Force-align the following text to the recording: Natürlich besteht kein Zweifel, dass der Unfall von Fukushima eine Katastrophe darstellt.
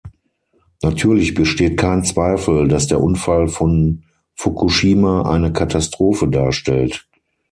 Natürlich 0.81 1.35
besteht 1.35 1.77
kein 1.77 2.03
Zweifel, 2.03 2.67
dass 2.67 2.87
der 2.87 2.99
Unfall 2.99 3.47
von 3.47 4.03
Fukushima 4.33 5.31
eine 5.31 5.53
Katastrophe 5.53 6.27
darstellt. 6.27 7.07